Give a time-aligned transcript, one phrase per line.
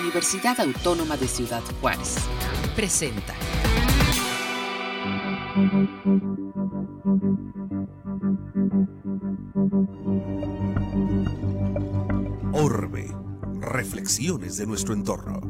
[0.00, 2.16] Universidad Autónoma de Ciudad Juárez.
[2.74, 3.32] Presenta.
[12.52, 13.14] Orbe.
[13.60, 15.40] Reflexiones de nuestro entorno.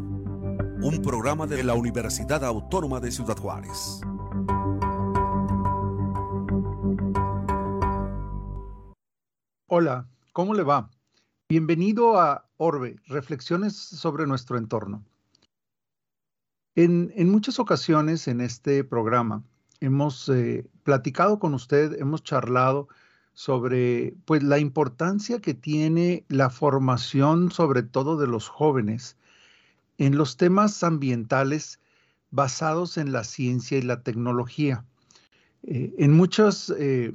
[0.82, 4.00] Un programa de la Universidad Autónoma de Ciudad Juárez.
[9.68, 10.90] Hola, ¿cómo le va?
[11.48, 15.05] Bienvenido a Orbe, Reflexiones sobre nuestro entorno.
[16.77, 19.45] En, muchas ocasiones en este programa
[19.80, 22.88] hemos eh, platicado con usted, hemos charlado
[23.33, 29.16] sobre pues, la importancia que tiene la formación, sobre todo de los jóvenes,
[29.98, 31.80] en los temas ambientales
[32.30, 34.84] basados en la ciencia y la tecnología.
[35.62, 37.12] Eh, en muchas eh,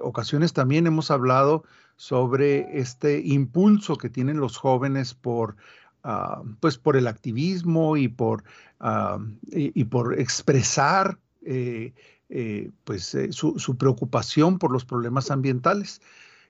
[0.00, 1.64] ocasiones también hemos hablado
[1.98, 5.56] sobre este impulso que tienen los jóvenes por,
[6.04, 8.44] ah, pues por el activismo y por,
[8.78, 9.18] ah,
[9.50, 11.92] y, por expresar eh,
[12.28, 16.00] eh, pues, eh, su, preocupación por los problemas ambientales.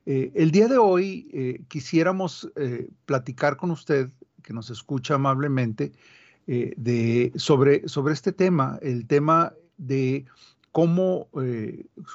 [0.05, 2.51] el día de hoy quisiéramos
[3.05, 4.11] platicar con usted,
[4.43, 5.93] que nos escucha amablemente,
[6.47, 10.25] de, sobre, sobre este tema, el tema de
[10.73, 11.29] cómo,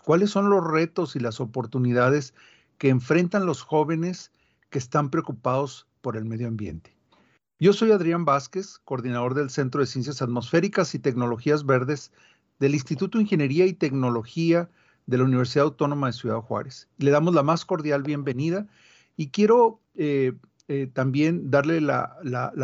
[0.04, 2.34] cuáles son los retos y las oportunidades
[2.78, 4.32] que enfrentan los jóvenes
[4.70, 6.96] que están preocupados por el medio ambiente.
[7.60, 12.12] Yo soy Adrián Vázquez, coordinador del Centro de Ciencias Atmosféricas y Tecnologías Verdes
[12.60, 14.70] del Instituto de Ingeniería y Tecnología
[15.06, 16.90] de la Universidad Autónoma de Ciudad Juárez.
[16.98, 18.68] Le damos la más cordial bienvenida
[19.16, 20.34] y quiero eh,
[20.68, 22.18] eh, también darle la,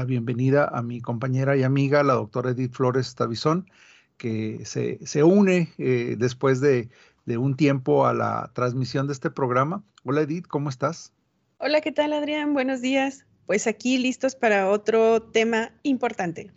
[0.07, 3.69] bienvenida a mi compañera y amiga, la doctora Edith Flores Tavizón,
[4.17, 6.89] que se, une eh, después de
[7.25, 9.83] de un tiempo a la transmisión de este programa.
[10.03, 11.13] Hola Edith, ¿cómo estás?
[11.57, 12.53] Hola, ¿qué tal Adrián?
[12.53, 13.25] Buenos días.
[13.45, 16.51] Pues aquí listos para otro tema importante.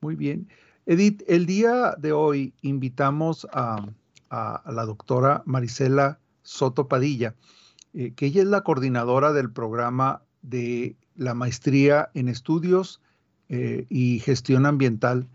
[0.00, 0.48] Muy bien.
[0.86, 3.86] Edith, el día de hoy invitamos a,
[4.30, 7.34] la doctora Marisela Soto Padilla,
[7.94, 13.00] eh, que ella es la coordinadora del programa de la maestría en estudios
[13.48, 15.28] eh, y gestión ambiental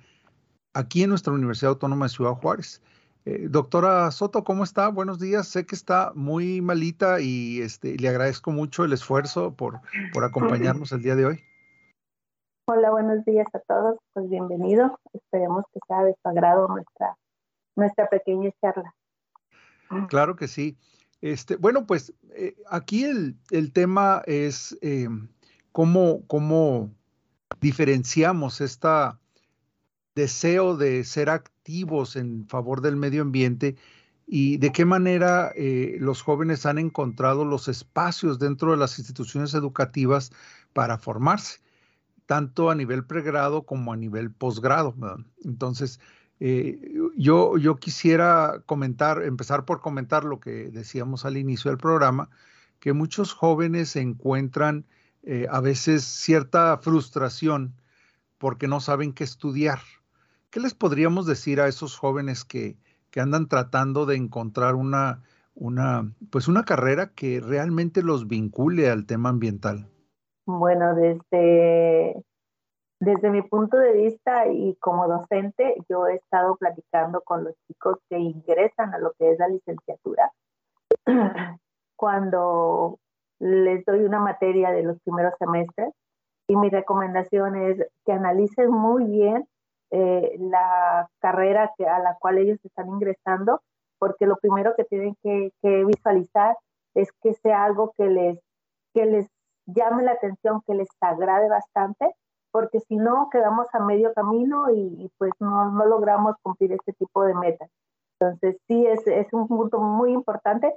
[0.73, 2.81] aquí en nuestra Universidad Autónoma de Ciudad Juárez.
[3.23, 4.87] Eh, doctora Soto, ¿cómo está?
[4.87, 5.47] Buenos días.
[5.47, 9.79] Sé que está muy malita y este, le agradezco mucho el esfuerzo por,
[10.11, 10.23] por
[10.73, 11.43] acompañarnos el día de hoy.
[12.65, 13.99] Hola, buenos días a todos.
[14.13, 14.99] Pues bienvenido.
[15.13, 17.15] Esperemos que sea de su agrado nuestra,
[17.75, 18.95] nuestra pequeña charla.
[20.07, 20.77] Claro que sí.
[21.21, 25.07] Este, bueno, pues eh, aquí el, el, tema es eh,
[25.71, 26.89] cómo, cómo
[27.59, 29.20] diferenciamos esta
[30.15, 33.77] deseo de ser activos en favor del medio ambiente
[34.27, 39.53] y de qué manera eh, los jóvenes han encontrado los espacios dentro de las instituciones
[39.53, 40.31] educativas
[40.73, 41.59] para formarse,
[42.25, 44.95] tanto a nivel pregrado como a nivel posgrado.
[45.43, 45.99] Entonces,
[46.39, 52.29] eh, yo, yo quisiera comentar, empezar por comentar lo que decíamos al inicio del programa,
[52.79, 54.85] que muchos jóvenes encuentran
[55.23, 57.75] eh, a veces cierta frustración
[58.37, 59.81] porque no saben qué estudiar
[60.51, 62.75] ¿Qué les podríamos decir a esos jóvenes que,
[63.15, 65.23] andan tratando de encontrar una,
[65.55, 69.87] una, pues una carrera que realmente los vincule al tema ambiental?
[70.45, 72.21] Bueno, desde,
[72.99, 77.99] desde mi punto de vista y como docente, yo he estado platicando con los chicos
[78.09, 80.33] que ingresan a lo que es la licenciatura.
[81.95, 82.99] Cuando
[83.39, 85.93] les doy una materia de los primeros semestres
[86.47, 89.47] y mi recomendación es que analicen muy bien
[89.91, 93.61] eh, la carrera a la cual ellos están ingresando,
[93.99, 95.51] porque lo primero que tienen que,
[95.85, 96.55] visualizar
[96.95, 98.39] es que sea algo que les,
[98.93, 99.27] que les
[99.65, 102.15] llame la atención, que les agrade bastante,
[102.51, 107.23] porque si no, quedamos a medio camino y, pues no, no, logramos cumplir este tipo
[107.23, 107.69] de metas.
[108.19, 110.73] Entonces, sí, es, es un punto muy importante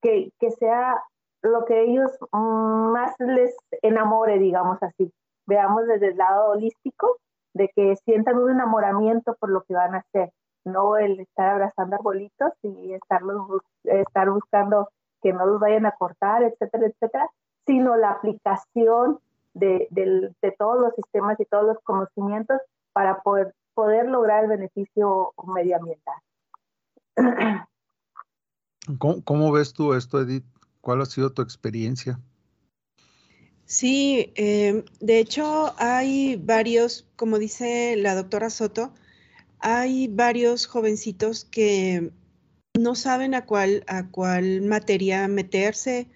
[0.00, 1.02] que, que sea
[1.42, 5.12] lo que ellos mm, más les enamore, digamos así.
[5.46, 7.18] Veamos desde el lado holístico
[7.54, 10.32] de que sientan un enamoramiento por lo que van a hacer,
[10.64, 14.88] no el estar abrazando arbolitos y estarlos, estar buscando
[15.22, 17.30] que no los vayan a cortar, etcétera, etcétera,
[17.66, 19.18] sino la aplicación
[19.54, 19.88] de,
[20.58, 22.60] todos los sistemas y todos los conocimientos
[22.92, 26.16] para poder, poder lograr el beneficio medioambiental.
[28.98, 30.44] ¿Cómo, ¿Cómo, ves tú esto, Edith?
[30.80, 32.18] ¿Cuál ha sido tu experiencia?
[33.68, 38.94] Sí, em, de hecho hay varios, como dice la doctora Soto,
[39.60, 42.10] hay varios jovencitos que
[42.78, 46.08] no saben a cuál, a cuál materia meterse,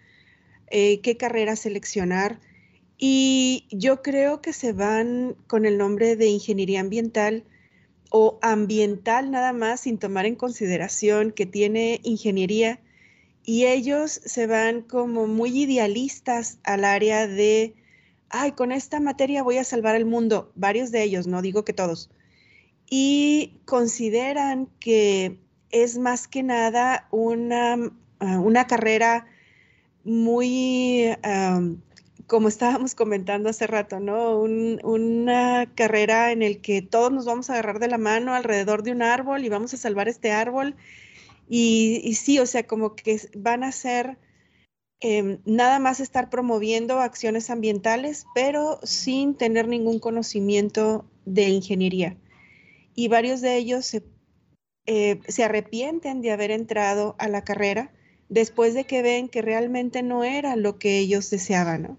[0.69, 2.41] eh, qué carrera seleccionar
[2.99, 7.45] Y yo creo que se van con el nombre de ingeniería ambiental
[8.11, 12.81] o ambiental nada más sin tomar en consideración que tiene ingeniería
[13.45, 17.75] y ellos se van como muy idealistas al área de,
[18.31, 21.73] ay, con esta materia voy a salvar el mundo, varios de ellos, no digo que
[21.73, 22.11] todos,
[22.89, 25.39] y consideran que
[25.71, 27.75] es más que nada una,
[28.21, 29.27] ah, una carrera
[30.05, 31.17] muy,
[32.27, 34.41] como estábamos comentando hace rato, ¿no?
[34.41, 38.93] una carrera en el que todos nos vamos a agarrar de la mano alrededor de
[38.93, 40.75] un árbol y vamos a salvar este árbol.
[41.55, 44.17] Y, sí, o sea, como que van a ser
[45.01, 52.17] em, nada más estar promoviendo acciones ambientales, pero sin tener ningún conocimiento de ingeniería.
[52.95, 54.03] Y varios de ellos se,
[54.87, 57.93] eh, se arrepienten de haber entrado a la carrera
[58.31, 61.99] después de que ven que realmente no era lo que ellos deseaban, ¿no?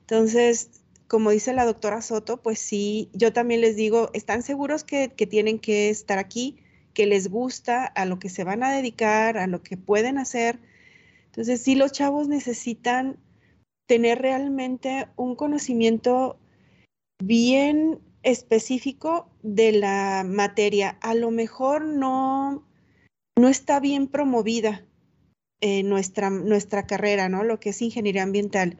[0.00, 0.70] Entonces,
[1.06, 5.58] como dice la doctora Soto, pues sí, yo también les digo, ¿están seguros que, tienen
[5.58, 6.56] que estar aquí?
[6.96, 10.58] Que les gusta, a lo que se van a dedicar, a lo que pueden hacer.
[11.26, 13.18] Entonces, sí, los chavos necesitan
[13.86, 16.38] tener realmente un conocimiento
[17.22, 20.96] bien específico de la materia.
[21.02, 22.66] A lo mejor no,
[23.38, 24.82] no está bien promovida
[25.84, 27.44] nuestra, nuestra carrera, ¿no?
[27.44, 28.78] Lo que es ingeniería ambiental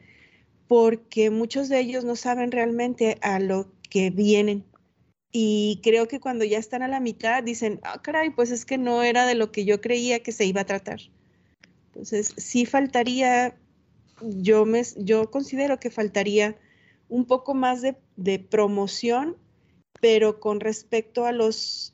[0.67, 4.65] porque muchos de ellos no saben realmente a lo que vienen.
[5.31, 8.77] Y creo que cuando ya están a la mitad dicen, ah, caray, pues es que
[8.77, 10.99] no era de lo que yo creía que se iba a tratar.
[11.87, 13.57] Entonces, sí faltaría,
[14.21, 16.57] yo, me, yo considero que faltaría
[17.09, 19.37] un poco más de, de promoción,
[19.99, 21.93] pero con respecto a, los,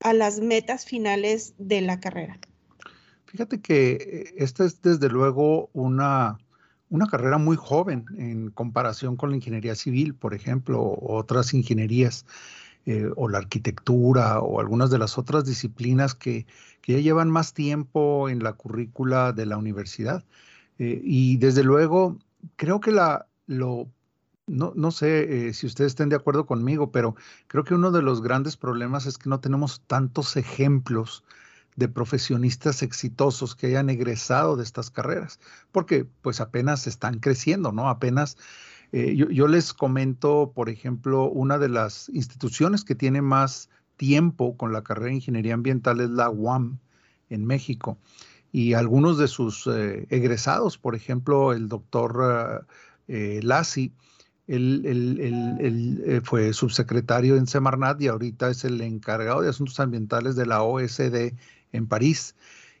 [0.00, 2.38] a las metas finales de la carrera.
[3.26, 6.38] Fíjate que eh, esta es desde luego una,
[6.94, 12.24] una carrera muy joven en comparación con la ingeniería civil, por ejemplo, o otras ingenierías,
[12.86, 16.46] eh, o la arquitectura, o algunas de las otras disciplinas que,
[16.86, 20.22] ya llevan más tiempo en la currícula de la universidad.
[20.78, 22.18] Eh, y desde luego,
[22.54, 23.88] creo que la, lo,
[24.46, 27.16] no, no sé eh, si ustedes estén de acuerdo conmigo, pero
[27.48, 31.24] creo que uno de los grandes problemas es que no tenemos tantos ejemplos
[31.76, 35.40] de profesionistas exitosos que hayan egresado de estas carreras,
[35.72, 37.88] porque pues apenas están creciendo, ¿no?
[37.88, 38.36] Apenas,
[38.92, 44.72] eh, yo, les comento, por ejemplo, una de las instituciones que tiene más tiempo con
[44.72, 46.78] la carrera de ingeniería ambiental es la UAM
[47.28, 47.98] en México.
[48.52, 52.66] Y algunos de sus eh, egresados, por ejemplo, el doctor
[53.08, 53.92] eh, Lassi,
[54.46, 60.46] él, él, fue subsecretario en Semarnat y ahorita es el encargado de asuntos ambientales de
[60.46, 61.32] la OSD
[61.74, 62.34] en París.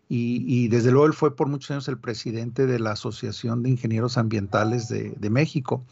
[0.08, 4.18] Y, desde luego él fue por muchos años el presidente de la Asociación de Ingenieros
[4.18, 5.84] Ambientales de, México.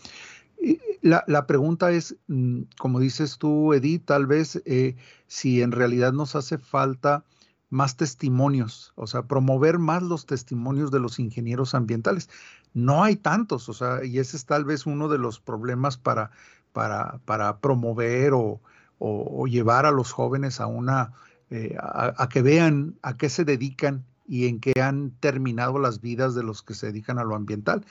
[1.01, 4.97] La, pregunta es, mm, como dices tú, Edith, tal vez eh,
[5.27, 7.25] si en realidad nos hace falta
[7.71, 12.29] más testimonios, o sea, promover más los testimonios de los ingenieros ambientales.
[12.75, 16.31] No hay tantos, o sea, y ese es tal vez uno de los problemas para,
[16.73, 18.61] para, para promover o,
[18.99, 21.13] o llevar a los jóvenes a una
[21.55, 26.35] eh, a, que vean a qué se dedican y en qué han terminado las vidas
[26.35, 27.85] de los que se dedican a lo ambiental.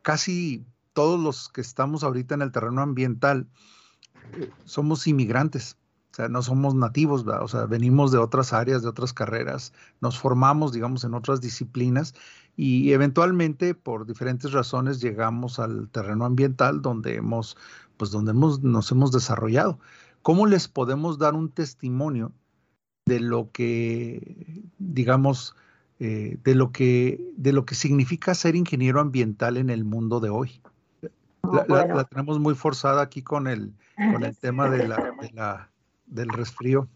[0.00, 3.46] Casi todos los que estamos ahorita en el terreno ambiental
[4.32, 5.76] eh, somos inmigrantes,
[6.12, 10.18] o sea, no somos nativos, o sea, venimos de otras áreas, de otras carreras, nos
[10.18, 12.14] formamos, digamos, en otras disciplinas
[12.56, 17.58] y eventualmente por diferentes razones llegamos al terreno ambiental donde hemos,
[17.98, 19.78] pues donde hemos, nos hemos desarrollado.
[20.22, 22.32] ¿Cómo les podemos dar un testimonio
[23.10, 25.56] de lo que, digamos,
[25.98, 30.30] eh, de, lo que, de lo que significa ser ingeniero ambiental en el mundo de
[30.30, 30.62] hoy.
[31.42, 33.72] La, tenemos muy forzada aquí con el,
[34.12, 35.68] con el tema de la,
[36.06, 36.86] del resfrío.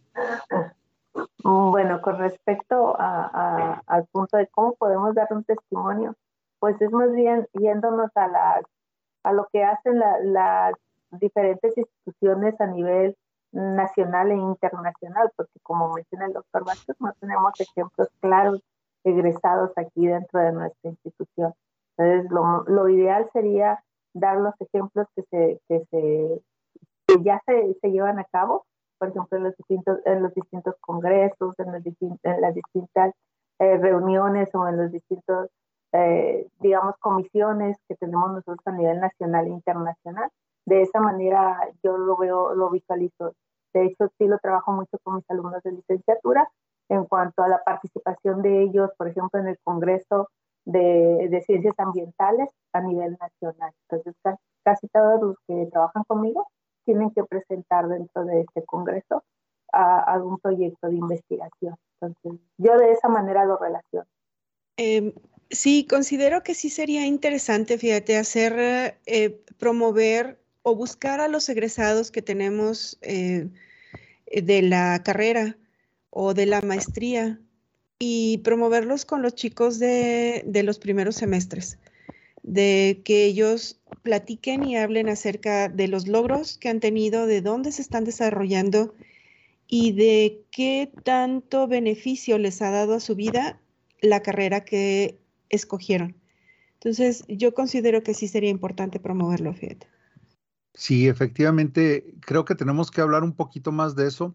[1.43, 6.15] Bueno, con respecto al punto de cómo podemos dar un testimonio,
[6.61, 8.63] pues es más bien yéndonos a, las,
[9.25, 10.75] a lo que hacen las
[11.11, 13.17] diferentes instituciones a nivel
[13.55, 18.61] nacional e internacional, porque como menciona el doctor Vázquez, no tenemos ejemplos claros
[19.05, 21.55] egresados aquí dentro de nuestra institución.
[21.97, 23.83] Entonces, lo, lo ideal sería
[24.13, 26.41] dar los ejemplos que, se, que, se,
[27.07, 28.65] que ya se, se, llevan a cabo,
[28.99, 31.83] por ejemplo, en los distintos, en los distintos congresos, en, los
[32.23, 33.15] en las distintas
[33.61, 35.49] eh, reuniones o en los distintos,
[35.93, 40.31] eh, digamos, comisiones que tenemos nosotros a nivel nacional e internacional.
[40.67, 43.35] De esa manera yo lo veo, lo visualizo
[43.75, 46.49] de hecho, sí lo trabajo mucho con mis alumnos de licenciatura
[46.89, 50.29] en cuanto a la participación de ellos, por ejemplo, en el Congreso
[50.65, 53.73] de, Ciencias Ambientales a nivel nacional.
[53.89, 54.15] Entonces,
[54.63, 56.47] casi todos los que trabajan conmigo
[56.85, 59.25] tienen que presentar dentro de este congreso
[59.73, 61.75] algún proyecto de investigación.
[62.01, 64.07] Entonces, yo de esa manera lo relaciono.
[64.77, 65.13] Em,
[65.51, 72.11] sí, considero que sí sería interesante, fíjate, hacer, eh, promover o buscar a los egresados
[72.11, 73.49] que tenemos eh,
[74.27, 75.57] de la carrera
[76.09, 77.39] o de la maestría
[77.99, 81.79] y promoverlos con los chicos de, de los primeros semestres,
[82.43, 87.71] de que ellos platiquen y hablen acerca de los logros que han tenido, de dónde
[87.71, 88.95] se están desarrollando
[89.69, 93.61] y de qué tanto beneficio les ha dado a su vida
[94.01, 95.19] la carrera que
[95.51, 96.17] escogieron.
[96.75, 99.94] Entonces, yo considero que sí sería importante promoverlo, fíjate.
[100.75, 104.35] Sí, efectivamente, creo que tenemos que hablar un poquito más de eso.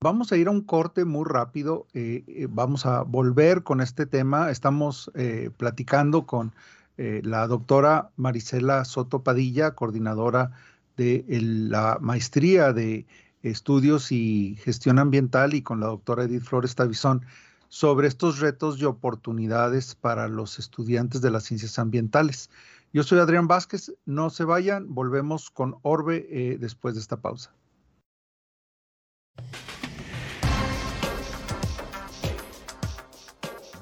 [0.00, 1.86] Vamos a ir a un corte muy rápido.
[1.92, 4.50] Eh, eh, vamos a volver con este tema.
[4.50, 6.54] Estamos eh, platicando con
[6.96, 10.52] la doctora Marisela Soto Padilla, coordinadora
[10.98, 13.06] de la maestría de
[13.42, 17.24] estudios y gestión ambiental, y con la doctora Edith Flores Tavizón
[17.70, 22.50] sobre estos retos y oportunidades para los estudiantes de las ciencias ambientales.
[22.92, 27.54] Yo soy Adrián Vázquez, no se vayan, volvemos con Orbe eh, después de esta pausa.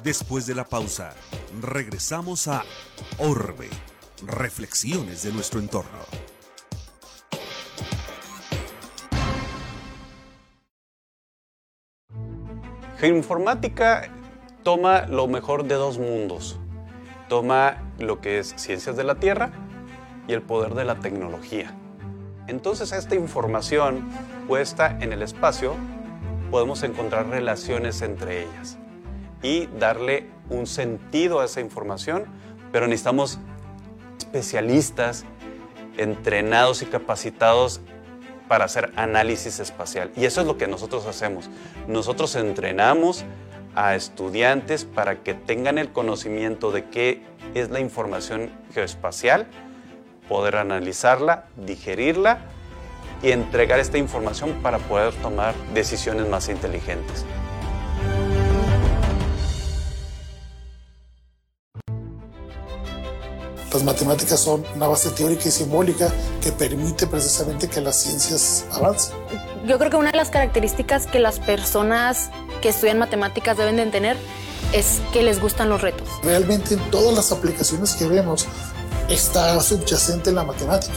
[0.05, 1.15] Después de la pausa,
[1.63, 2.65] regresamos a
[3.17, 3.71] Orbe,
[4.27, 5.99] reflexiones de nuestro entorno.
[12.99, 14.13] Geoinformática
[14.65, 16.61] toma lo mejor de dos mundos.
[17.29, 19.51] Toma lo que es ciencias de la Tierra
[20.27, 21.75] y el poder de la tecnología.
[22.47, 24.09] Entonces esta información
[24.47, 25.75] puesta en el espacio
[26.51, 28.79] podemos encontrar relaciones entre ellas
[29.43, 32.25] y darle un sentido a esa información,
[32.73, 33.39] pero necesitamos
[34.19, 35.25] especialistas
[35.97, 37.81] entrenados y capacitados
[38.49, 40.11] para hacer análisis espacial.
[40.17, 41.51] Y eso es lo que nosotros hacemos.
[41.87, 43.25] Nosotros entrenamos
[43.79, 47.23] a estudiantes para que tengan el conocimiento de qué
[47.55, 49.47] es la información geoespacial,
[50.29, 52.41] poder analizarla, digerirla
[53.23, 57.25] y entregar esta información para poder tomar decisiones más inteligentes.
[63.73, 66.11] Las matemáticas son una base teórica y simbólica
[66.43, 69.17] que permite precisamente que las ciencias avancen.
[69.67, 73.87] Yo creo que una de las características que las personas que estudian matemáticas deben de
[73.87, 74.17] tener
[74.73, 76.09] es que les gustan los retos.
[76.23, 78.47] Realmente en todas las aplicaciones que vemos
[79.09, 80.95] está subyacente la matemática.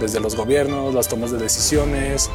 [0.00, 2.30] Desde los gobiernos, las tomas de decisiones,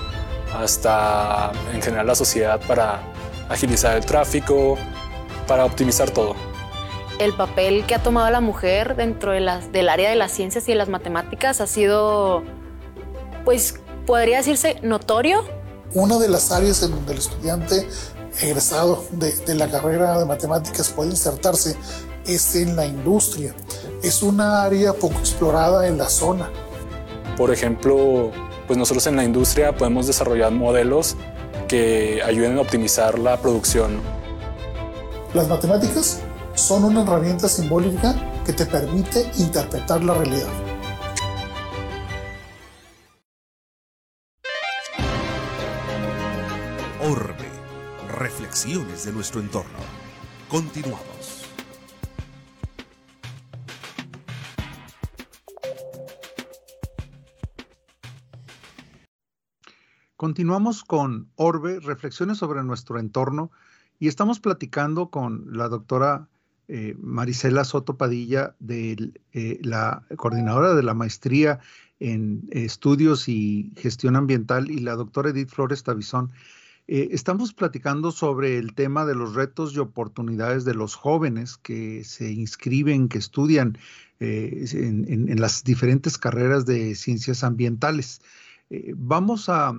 [0.54, 3.02] hasta en general la sociedad para
[3.50, 4.78] agilizar el tráfico,
[5.48, 6.36] para optimizar todo
[7.20, 10.68] el papel que ha tomado la mujer dentro de las, del área de las ciencias
[10.68, 12.44] y de las matemáticas ha sido,
[13.46, 15.44] pues, podría decirse notorio.
[15.94, 17.88] Una de las áreas en donde el estudiante
[18.42, 21.76] egresado de, de la carrera de matemáticas puede insertarse
[22.26, 23.56] es en la industria.
[24.04, 26.50] Es una área poco explorada en la zona.
[27.38, 28.32] Por ejemplo,
[28.68, 31.16] pues nosotros en la industria podemos desarrollar modelos
[31.68, 34.00] que ayuden a optimizar la producción.
[35.34, 36.20] Las matemáticas
[36.56, 38.16] son una herramienta simbólica
[38.46, 40.48] que te permite interpretar la realidad.
[47.10, 47.47] Orbe,
[48.18, 49.78] reflexiones de nuestro entorno.
[50.50, 51.46] Continuamos.
[60.16, 63.52] Continuamos con Orbe, reflexiones sobre nuestro entorno,
[64.00, 66.28] y estamos platicando con la doctora
[66.68, 71.60] eh, Marisela Soto Padilla, de eh, la coordinadora de la maestría
[72.00, 76.32] en estudios y gestión ambiental, y la doctora Edith Flores Tavizón.
[76.88, 82.04] Eh, estamos platicando sobre el tema de los retos y oportunidades de los jóvenes que
[82.04, 83.78] se inscriben, que estudian
[84.20, 88.22] en, las diferentes carreras de ciencias ambientales.
[88.96, 89.74] vamos a,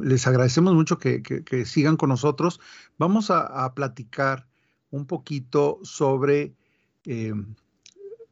[0.00, 2.60] les agradecemos mucho que, sigan con nosotros.
[2.98, 4.46] Vamos a, platicar
[4.92, 6.54] un poquito sobre,
[7.06, 7.34] eh,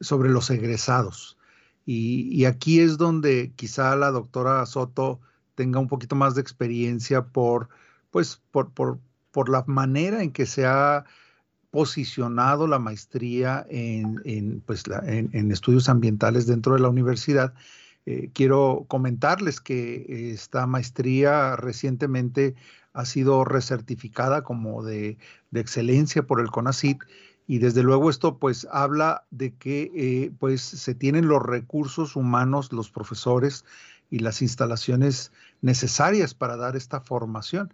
[0.01, 1.37] sobre los egresados.
[1.85, 5.21] Y, aquí es donde quizá la doctora Soto
[5.61, 7.69] tenga un poquito más de experiencia por,
[8.11, 11.05] pues, por, por, la manera en que se ha
[11.71, 17.53] posicionado la maestría en, pues, en, estudios ambientales dentro de la universidad.
[18.07, 22.55] Eh, quiero comentarles que esta maestría recientemente
[22.95, 25.19] ha sido recertificada como de,
[25.53, 27.03] excelencia por el CONACIT
[27.47, 32.73] Y desde luego esto pues habla de que eh, pues se tienen los recursos humanos,
[32.73, 33.67] los profesores
[34.11, 37.73] y las instalaciones necesarias para dar esta formación.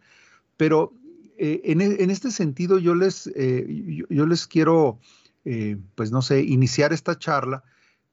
[0.57, 0.93] Pero
[1.39, 4.99] eh, en, en, este sentido yo les, yo, yo, les quiero,
[5.95, 7.63] pues no sé, iniciar esta charla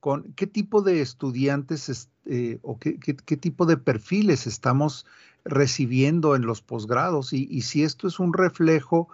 [0.04, 5.06] con qué tipo de estudiantes eh, o qué, qué, tipo de perfiles estamos
[5.46, 9.08] recibiendo en los posgrados y, y si esto es un reflejo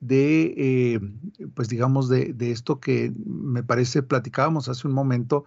[0.00, 1.00] de, eh,
[1.54, 5.44] pues digamos, de, de, esto que me parece, platicábamos hace un momento,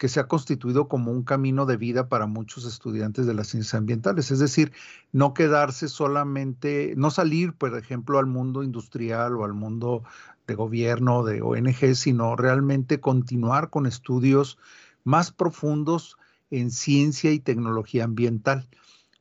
[0.00, 3.74] que se ha constituido como un camino de vida para muchos estudiantes de las ciencias
[3.74, 4.30] ambientales.
[4.30, 4.72] Es decir,
[5.12, 10.02] no quedarse solamente, no salir, por ejemplo, al mundo industrial o al mundo
[10.46, 14.56] de gobierno, de ONG, sino realmente continuar con estudios
[15.04, 16.16] más profundos
[16.50, 18.70] en ciencia y tecnología ambiental.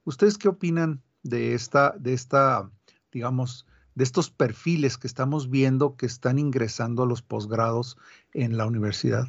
[0.05, 2.71] ¿Ustedes qué opinan de esta, de esta,
[3.11, 7.97] digamos, de estos perfiles que estamos viendo que están ingresando a los posgrados
[8.31, 9.27] en la universidad?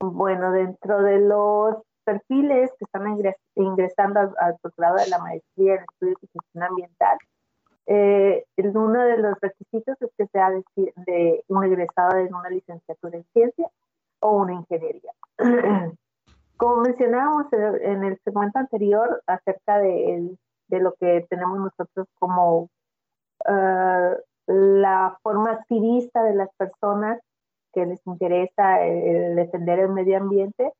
[0.00, 3.16] Bueno, dentro de los perfiles que están
[3.54, 7.18] ingresando al, al posgrado de la maestría en estudios de gestión ambiental,
[7.86, 13.24] eh, uno de los requisitos es que sea de, un egresado en una licenciatura en
[13.32, 13.70] ciencia
[14.20, 15.12] o una ingeniería.
[16.56, 20.36] Como mencionábamos en el segmento anterior acerca de,
[20.68, 22.70] de lo que tenemos nosotros como
[23.46, 27.20] uh, la forma activista de las personas
[27.76, 30.72] que les interesa el defender el medio ambiente,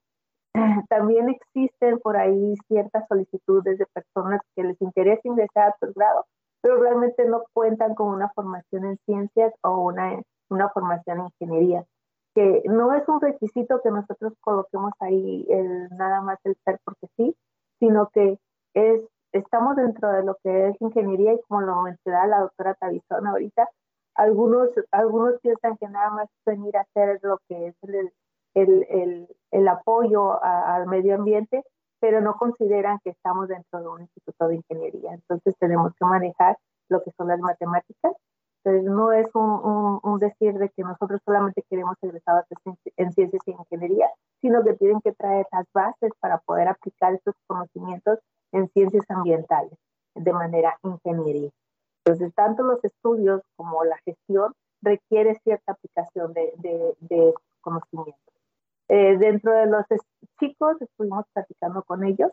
[0.88, 6.24] también existen por ahí ciertas solicitudes de personas que les interesa ingresar al posgrado,
[6.62, 11.84] pero realmente no cuentan con una formación en ciencias o una, una formación en ingeniería,
[12.34, 17.08] que no es un requisito que nosotros coloquemos ahí el, nada más el ser porque
[17.18, 17.36] sí,
[17.78, 18.38] sino que
[18.72, 23.26] es, estamos dentro de lo que es ingeniería y como lo mencionaba la doctora Tavizón
[23.26, 23.68] ahorita,
[24.16, 28.12] algunos, algunos piensan que nada más venir a hacer lo que es el,
[28.54, 31.62] el, el, el apoyo a, al medio ambiente,
[32.00, 35.14] pero no consideran que estamos dentro de un instituto de ingeniería.
[35.14, 36.56] Entonces tenemos que manejar
[36.88, 38.12] lo que son las matemáticas.
[38.64, 42.44] Entonces no es un, un, un decir de que nosotros solamente queremos egresados
[42.96, 44.10] en ciencias y ingeniería,
[44.40, 48.18] sino que tienen que traer las bases para poder aplicar estos conocimientos
[48.52, 49.78] en ciencias ambientales
[50.14, 51.50] de manera ingeniería.
[52.06, 58.34] Entonces, tanto los estudios como la gestión requiere cierta aplicación de, de, de conocimientos.
[58.88, 59.84] Eh, dentro de los
[60.38, 62.30] chicos estuvimos platicando con ellos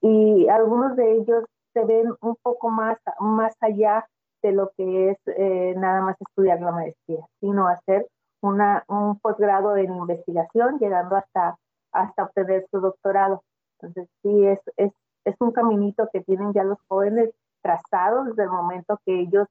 [0.00, 4.06] y algunos de ellos se ven un poco más, más allá
[4.42, 8.06] de lo que es eh, nada más estudiar la maestría, sino hacer
[8.40, 11.58] una, un posgrado en investigación, llegando hasta,
[11.92, 13.42] hasta obtener su doctorado.
[13.78, 14.92] Entonces, sí, es, es,
[15.26, 17.30] es un caminito que tienen ya los jóvenes
[17.62, 19.46] trazados desde el momento que ellos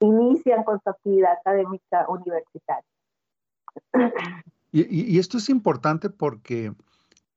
[0.00, 2.84] inician con su actividad académica universitaria.
[4.70, 6.74] Y, esto es importante porque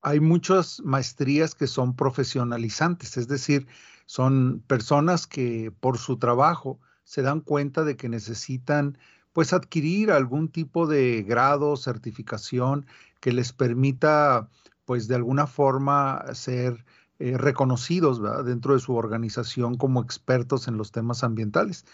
[0.01, 3.67] hay muchas maestrías que son profesionalizantes, es decir,
[4.05, 8.97] son personas que por su trabajo se dan cuenta de que necesitan
[9.31, 12.85] pues adquirir algún tipo de grado, certificación
[13.21, 14.49] que les permita
[14.83, 16.83] pues de alguna forma ser
[17.21, 21.85] eh, reconocidos dentro de su organización como expertos en los temas ambientales.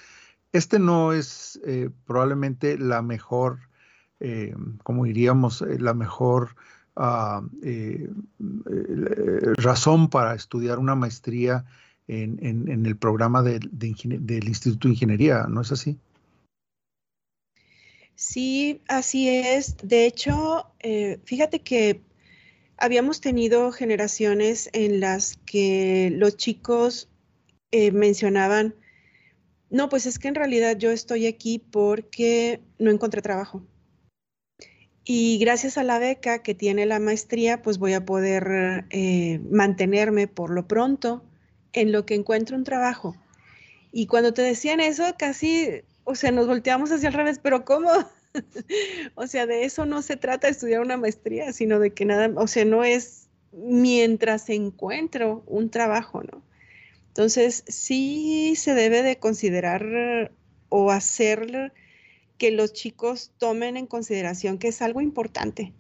[0.53, 3.59] Este no es eh, probablemente la mejor,
[4.21, 6.55] eh, como diríamos, la mejor
[6.95, 7.41] uh,
[9.57, 11.65] razón para estudiar una maestría
[12.07, 15.97] en, el programa de, de del Instituto de Ingeniería, ¿no es así?
[18.15, 19.75] Sí, así es.
[19.83, 20.67] De hecho,
[21.25, 22.01] fíjate que
[22.77, 27.09] habíamos tenido generaciones en las que los chicos
[27.71, 28.75] eh, mencionaban,
[29.69, 33.63] no, pues es que en realidad yo estoy aquí porque no encontré trabajo.
[35.03, 40.27] Y gracias a la beca que tiene la maestría, pues voy a poder eh, mantenerme
[40.27, 41.23] por lo pronto
[41.73, 43.15] en lo que encuentro un trabajo.
[43.91, 45.69] Y cuando te decían eso, casi,
[46.03, 47.89] o sea, nos volteamos hacia el revés, pero ¿cómo?
[49.15, 52.31] o sea, de eso no se trata de estudiar una maestría, sino de que nada,
[52.35, 56.43] o sea, no es mientras encuentro un trabajo, ¿no?
[57.07, 60.31] Entonces, sí se debe de considerar
[60.69, 61.73] o hacer
[62.37, 65.73] que los chicos tomen en consideración que es algo importante.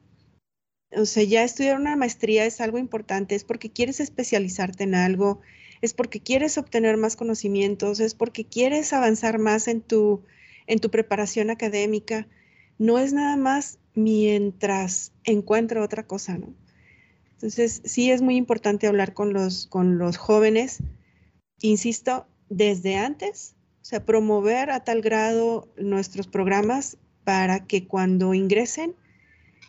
[0.91, 5.41] O sea, ya estudiar una maestría es algo importante, es porque quieres especializarte en algo,
[5.81, 10.23] es porque quieres obtener más conocimientos, es porque quieres avanzar más en tu,
[10.65, 12.27] en tu preparación académica
[12.77, 16.53] no es nada más mientras encuentro otra cosa, ¿no?
[17.33, 20.79] Entonces, sí es muy importante hablar con los, con los jóvenes,
[21.61, 28.95] insisto, desde antes, o sea, promover a tal grado nuestros programas para que cuando ingresen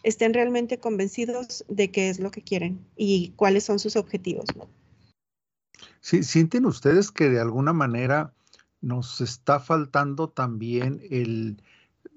[0.02, 4.46] estén realmente convencidos de qué es lo que quieren y cuáles son sus objetivos.
[6.00, 8.32] Sí, ¿Sienten ustedes que de alguna manera
[8.80, 11.62] nos está faltando también el,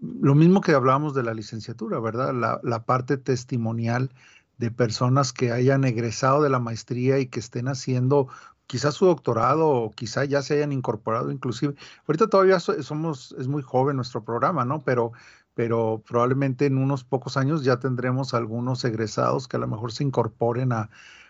[0.01, 2.33] lo mismo que hablábamos de la licenciatura, ¿verdad?
[2.63, 4.11] La, parte testimonial
[4.57, 8.27] de personas que hayan egresado de la maestría y que estén haciendo
[8.65, 11.75] quizás su doctorado o quizás ya se hayan incorporado inclusive.
[12.07, 14.81] Ahorita todavía somos, es muy joven nuestro programa, ¿no?
[14.81, 15.11] Pero,
[15.53, 20.03] pero probablemente en unos pocos años ya tendremos algunos egresados que a lo mejor se
[20.03, 20.89] incorporen a,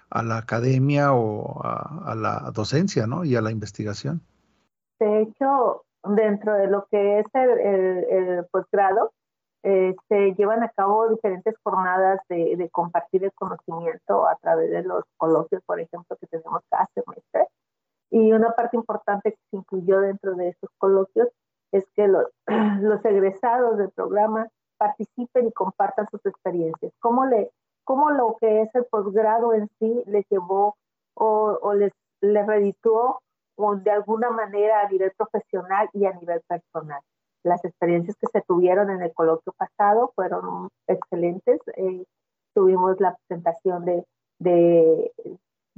[0.10, 3.26] a la academia o a, a la docencia, ¿no?
[3.26, 4.22] Y a la investigación.
[5.00, 9.12] De hecho, dentro de lo que es el, posgrado,
[9.64, 15.04] eh, se llevan a cabo diferentes jornadas de, compartir el conocimiento a través de los
[15.18, 17.48] coloquios, por ejemplo, que tenemos cada semestre.
[18.10, 21.30] Y una parte importante que se incluyó dentro de esos coloquios
[21.72, 22.26] es que los,
[22.82, 26.92] los egresados del programa participen y compartan sus experiencias.
[27.00, 27.52] ¿Cómo, le,
[27.84, 30.76] cómo lo que es el posgrado en sí les llevó
[31.14, 33.22] o, o les, les redituó
[33.84, 37.02] de alguna manera a nivel profesional y a nivel personal.
[37.44, 41.60] Las experiencias que se tuvieron en el coloquio pasado fueron excelentes.
[41.76, 42.04] Eh,
[42.54, 44.06] tuvimos la presentación de,
[44.40, 45.12] de,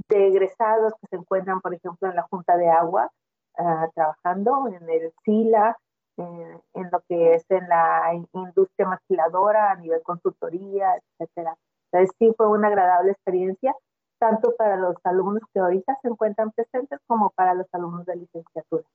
[0.10, 3.10] egresados que se encuentran, por ejemplo, en la Junta de Agua,
[3.58, 5.78] ah, trabajando en el SILA,
[6.18, 11.56] en lo que es en la industria maquiladora, a nivel consultoría, etcétera.
[11.92, 13.76] Entonces sí fue una agradable experiencia
[14.24, 18.86] tanto para los alumnos que ahorita se encuentran presentes como para los alumnos de licenciatura.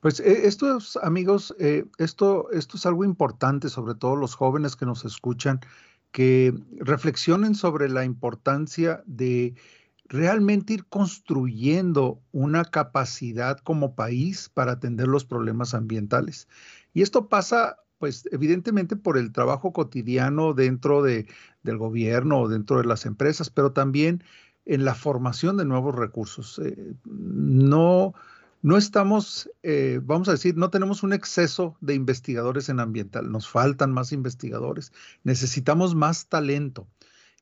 [0.00, 4.76] Pues eh, esto es, amigos, eh, esto, esto es algo importante, sobre todo los jóvenes
[4.76, 5.60] que nos escuchan,
[6.10, 9.54] que reflexionen sobre la importancia de
[10.06, 16.48] realmente ir construyendo una capacidad como país para atender los problemas ambientales.
[16.94, 21.26] Y esto pasa pues evidentemente por el trabajo cotidiano dentro de,
[21.62, 24.22] del gobierno o dentro de las empresas, pero también
[24.66, 26.60] en la formación de nuevos recursos.
[26.62, 28.12] Eh, no,
[28.60, 33.48] no estamos, eh, vamos a decir, no tenemos un exceso de investigadores en ambiental, nos
[33.48, 36.86] faltan más investigadores, necesitamos más talento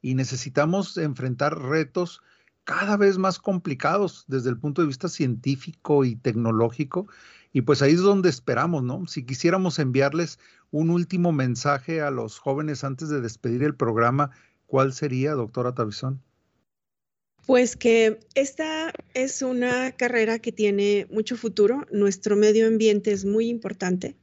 [0.01, 2.23] y necesitamos enfrentar retos
[2.65, 7.09] cada vez más complicados desde el punto de vista científico y tecnológico
[7.53, 9.07] y pues ahí es donde esperamos, ¿no?
[9.07, 10.39] Si quisiéramos enviarles
[10.71, 14.31] un último mensaje a los jóvenes antes de despedir el programa,
[14.67, 16.23] ¿cuál sería, doctora Tavizón?
[17.45, 21.87] Pues que esta es una carrera que tiene mucho futuro.
[21.91, 24.17] Nuestro medio ambiente es muy importante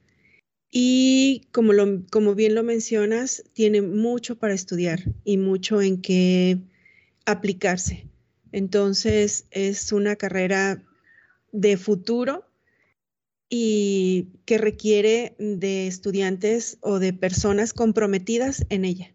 [0.71, 1.73] y como,
[2.11, 6.59] como bien lo mencionas, tiene mucho para estudiar y mucho en qué
[7.25, 8.07] aplicarse.
[8.51, 10.81] Entonces es una carrera
[11.51, 12.45] de futuro
[13.49, 19.07] y que requiere de estudiantes o de personas comprometidas en ella.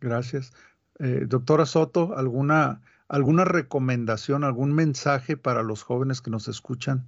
[0.00, 0.52] Gracias.
[0.98, 7.06] Eh, doctora Soto, ¿alguna, ¿alguna recomendación, algún mensaje para los jóvenes que nos escuchan?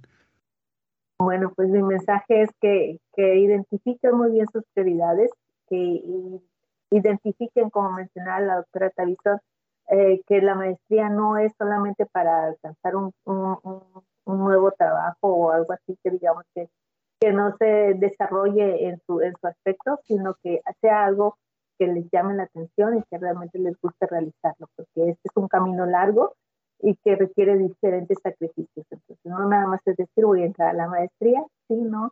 [1.19, 5.31] Bueno, pues mi mensaje es que, que identifiquen muy bien sus prioridades,
[5.67, 6.03] que
[6.91, 9.39] identifiquen, como mencionaba la doctora Tavizón,
[9.89, 13.13] eh, que la maestría no es solamente para alcanzar un,
[14.27, 16.69] un nuevo trabajo o algo así que digamos que,
[17.19, 21.37] que no se desarrolle en su, en su aspecto, sino que sea algo
[21.79, 25.47] que les llame la atención y que realmente les guste realizarlo, porque este es un
[25.47, 26.33] camino largo
[26.79, 28.85] y que requiere diferentes sacrificios.
[28.89, 32.11] Entonces, no nada más es decir, voy a entrar a la maestría, sino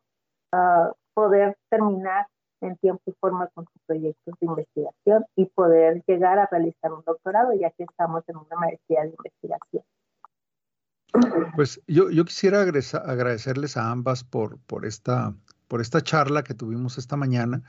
[0.54, 2.28] uh, poder terminar
[2.62, 7.04] en tiempo y forma con sus proyectos de investigación y poder llegar a realizar un
[7.06, 9.84] doctorado, ya que estamos en una maestría de investigación.
[11.56, 15.34] Pues yo, yo quisiera agradecerles a ambas por, por, esta,
[15.68, 17.64] por esta charla que tuvimos esta mañana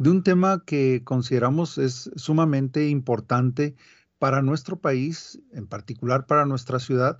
[0.00, 3.76] de un tema que consideramos es sumamente importante
[4.18, 7.18] para nuestro país, en particular para nuestra ciudad,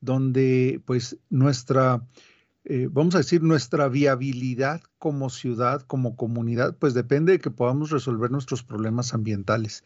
[0.00, 2.06] donde pues nuestra,
[2.64, 7.90] eh, vamos a decir, nuestra viabilidad como ciudad, como comunidad, pues depende de que podamos
[7.90, 9.84] resolver nuestros problemas ambientales.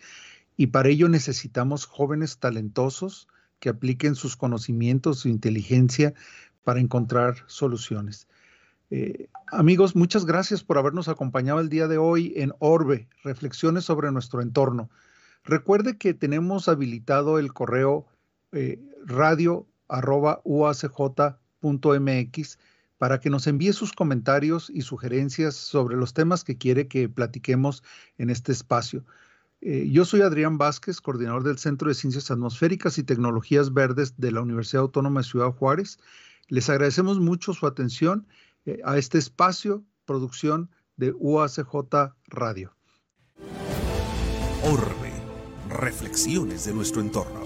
[0.57, 6.15] Y para ello necesitamos jóvenes talentosos, que apliquen sus conocimientos, su inteligencia
[6.65, 8.29] para encontrar soluciones.
[8.91, 14.13] Eh, amigos, muchas gracias por habernos acompañado el día de hoy en Orbe, reflexiones sobre
[14.13, 14.91] nuestro entorno.
[15.45, 18.07] Recuerde que tenemos habilitado el correo
[18.53, 18.81] eh,
[22.99, 27.83] para que nos envíe sus comentarios y sugerencias sobre los temas que quiere que platiquemos
[28.19, 29.05] en este espacio.
[29.61, 34.33] Eh, yo soy Adrián Vázquez, coordinador del Centro de Ciencias Atmosféricas y Tecnologías Verdes de
[34.33, 35.99] la Universidad Autónoma de Ciudad Juárez.
[36.49, 38.27] Les agradecemos mucho su atención
[38.65, 42.75] eh, a este espacio producción de UACJ Radio.
[44.63, 45.13] Orbe,
[45.69, 47.46] reflexiones de nuestro entorno.